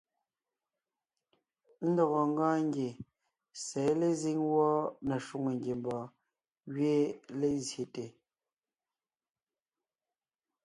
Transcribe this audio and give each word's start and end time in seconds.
Ndɔgɔ 1.89 2.21
ńgɔɔn 2.29 2.59
ngie 2.67 2.91
sɛ̌ 3.65 3.87
lezíŋ 3.99 4.37
wɔ́ɔ 4.53 4.75
na 5.07 5.15
shwòŋo 5.25 5.49
ngiembɔɔn 5.57 6.05
gẅiin 6.73 7.09
lezsyete. 7.39 8.05